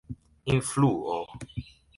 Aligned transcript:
influo 0.55 1.17